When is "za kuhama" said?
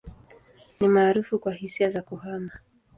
1.89-2.51